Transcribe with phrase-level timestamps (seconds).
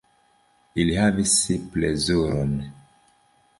[0.83, 1.35] Ili havis
[1.75, 2.59] plezuron.